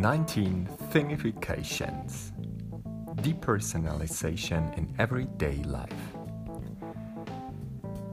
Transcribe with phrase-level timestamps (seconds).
[0.00, 2.30] 19 Thingifications
[3.16, 5.92] Depersonalization in Everyday Life.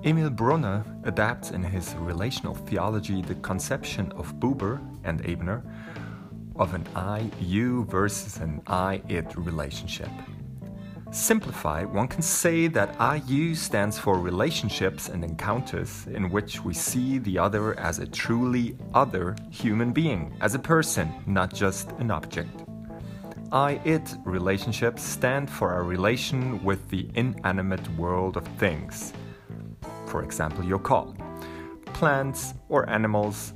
[0.04, 5.62] Emil Brunner adapts in his relational theology the conception of Buber and Ebner
[6.56, 10.10] of an I you versus an I it relationship
[11.16, 17.20] simplify, one can say that IU stands for relationships and encounters in which we see
[17.20, 22.50] the other as a truly other human being, as a person, not just an object.
[23.52, 29.14] I it relationships stand for our relation with the inanimate world of things.
[30.08, 31.16] For example, your call,
[31.94, 33.54] plants or animals,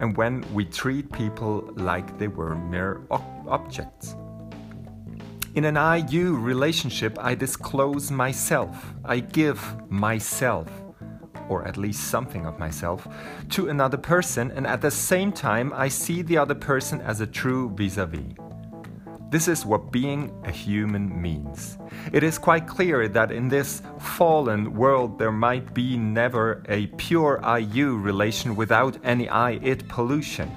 [0.00, 4.16] and when we treat people like they were mere objects.
[5.54, 10.68] In an I you relationship, I disclose myself, I give myself,
[11.48, 13.08] or at least something of myself,
[13.50, 17.26] to another person, and at the same time, I see the other person as a
[17.26, 18.34] true vis a vis.
[19.30, 21.78] This is what being a human means.
[22.12, 27.40] It is quite clear that in this fallen world there might be never a pure
[27.42, 30.50] I you relation without any I it pollution.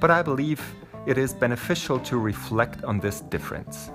[0.00, 0.62] But I believe
[1.06, 3.90] it is beneficial to reflect on this difference.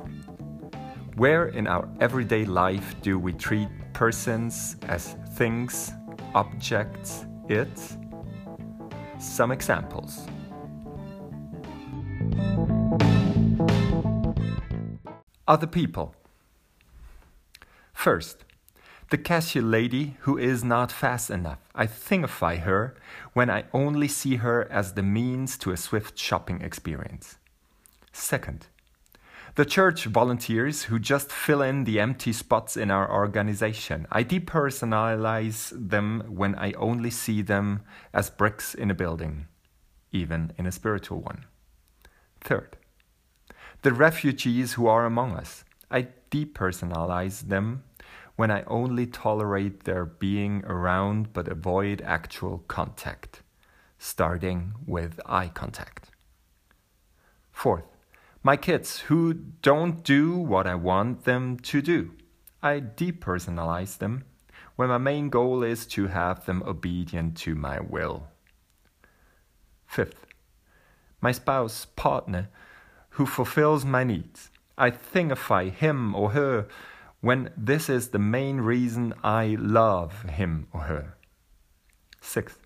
[1.15, 5.91] Where in our everyday life do we treat persons as things,
[6.33, 7.69] objects, it?
[9.19, 10.27] Some examples.
[15.47, 16.15] Other people.
[17.93, 18.43] First,
[19.11, 21.59] the cashier lady who is not fast enough.
[21.75, 22.95] I thingify her
[23.33, 27.37] when I only see her as the means to a swift shopping experience.
[28.11, 28.65] Second,
[29.55, 34.07] the church volunteers who just fill in the empty spots in our organization.
[34.11, 39.47] I depersonalize them when I only see them as bricks in a building,
[40.11, 41.45] even in a spiritual one.
[42.41, 42.77] Third,
[43.83, 45.63] the refugees who are among us.
[45.91, 47.83] I depersonalize them
[48.35, 53.43] when I only tolerate their being around but avoid actual contact,
[53.99, 56.09] starting with eye contact.
[57.51, 57.92] Fourth,
[58.43, 62.11] my kids who don't do what I want them to do.
[62.61, 64.25] I depersonalize them
[64.75, 68.27] when my main goal is to have them obedient to my will.
[69.85, 70.25] Fifth,
[71.21, 72.49] my spouse, partner,
[73.11, 74.49] who fulfills my needs.
[74.77, 76.67] I thingify him or her
[77.21, 81.15] when this is the main reason I love him or her.
[82.19, 82.59] Sixth,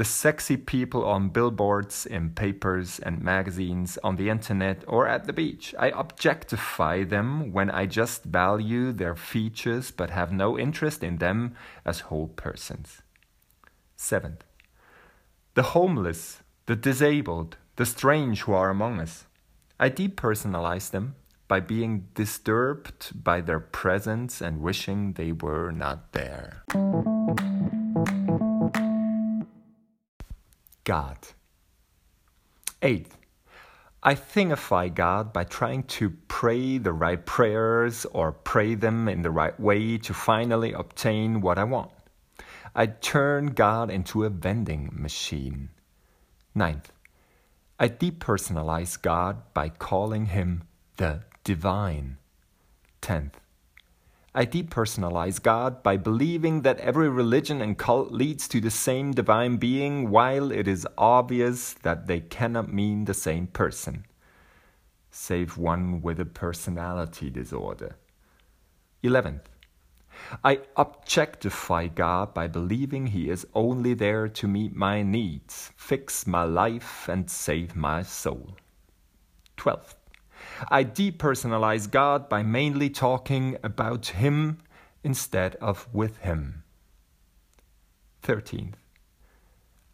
[0.00, 5.32] the sexy people on billboards, in papers and magazines, on the internet, or at the
[5.34, 5.74] beach.
[5.78, 11.54] I objectify them when I just value their features but have no interest in them
[11.84, 13.02] as whole persons.
[13.94, 14.42] Seventh,
[15.52, 19.26] the homeless, the disabled, the strange who are among us.
[19.78, 26.64] I depersonalize them by being disturbed by their presence and wishing they were not there.
[30.90, 31.18] God.
[32.82, 33.16] Eighth,
[34.02, 39.30] I thingify God by trying to pray the right prayers or pray them in the
[39.30, 41.92] right way to finally obtain what I want.
[42.74, 45.68] I turn God into a vending machine.
[46.56, 46.90] Ninth,
[47.78, 50.64] I depersonalize God by calling him
[50.96, 52.18] the divine.
[53.00, 53.38] Tenth,
[54.32, 59.56] I depersonalize God by believing that every religion and cult leads to the same divine
[59.56, 64.06] being while it is obvious that they cannot mean the same person,
[65.10, 67.96] save one with a personality disorder.
[69.02, 69.46] 11th.
[70.44, 76.44] I objectify God by believing He is only there to meet my needs, fix my
[76.44, 78.56] life, and save my soul.
[79.56, 79.99] 12th.
[80.68, 84.58] I depersonalize God by mainly talking about Him
[85.02, 86.64] instead of with Him.
[88.22, 88.74] 13th.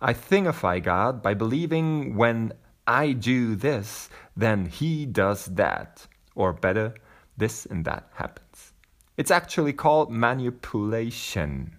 [0.00, 2.52] I thingify God by believing when
[2.87, 6.94] I do this, then He does that, or better,
[7.37, 8.73] this and that happens.
[9.17, 11.76] It's actually called manipulation,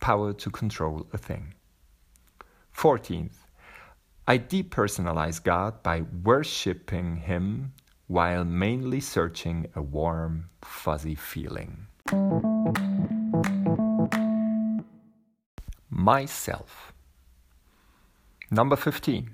[0.00, 1.54] power to control a thing.
[2.74, 3.36] 14th.
[4.26, 7.72] I depersonalize God by worshipping Him
[8.06, 11.86] while mainly searching a warm, fuzzy feeling.
[15.90, 16.92] Myself.
[18.50, 19.30] Number 15.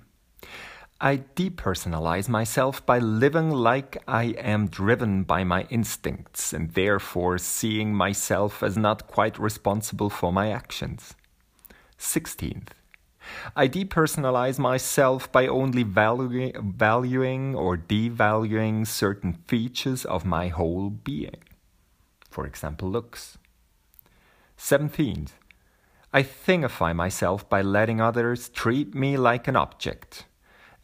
[1.01, 7.93] I depersonalize myself by living like I am driven by my instincts and therefore seeing
[7.93, 11.15] myself as not quite responsible for my actions.
[11.99, 12.69] 16th.
[13.55, 21.43] I depersonalize myself by only valuing, or devaluing certain features of my whole being.
[22.31, 23.39] For example, looks.
[24.59, 25.31] 17th,
[26.13, 30.27] I thingify myself by letting others treat me like an object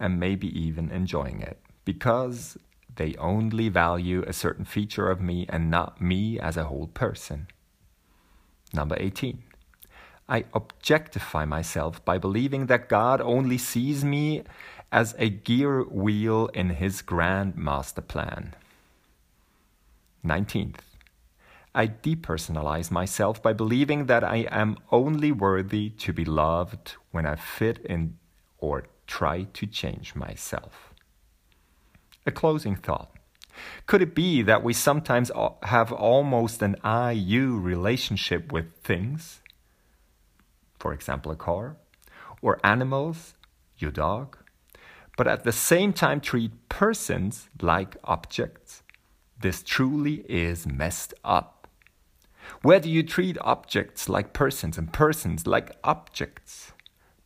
[0.00, 2.56] and maybe even enjoying it because
[2.96, 7.46] they only value a certain feature of me and not me as a whole person.
[8.72, 9.42] Number 18.
[10.28, 14.42] I objectify myself by believing that God only sees me
[14.92, 18.54] as a gear wheel in his grand master plan.
[20.24, 20.80] 19th.
[21.74, 27.36] I depersonalize myself by believing that I am only worthy to be loved when I
[27.36, 28.18] fit in
[28.58, 30.92] or try to change myself.
[32.26, 33.10] A closing thought.
[33.86, 35.30] Could it be that we sometimes
[35.62, 39.40] have almost an I you relationship with things?
[40.78, 41.76] For example, a car,
[42.42, 43.34] or animals,
[43.78, 44.36] your dog,
[45.16, 48.82] but at the same time treat persons like objects,
[49.40, 51.68] this truly is messed up.
[52.62, 56.72] Where do you treat objects like persons and persons like objects?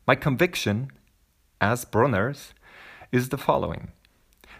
[0.06, 0.90] My conviction,
[1.60, 2.54] as Brunner's,
[3.12, 3.92] is the following.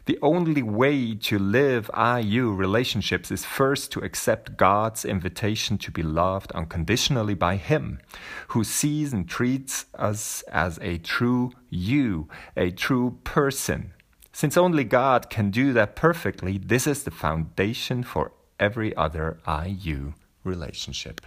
[0.04, 6.02] The only way to live IU relationships is first to accept God's invitation to be
[6.02, 8.00] loved unconditionally by Him,
[8.48, 13.92] who sees and treats us as a true you, a true person.
[14.32, 20.14] Since only God can do that perfectly, this is the foundation for every other IU
[20.42, 21.20] relationship.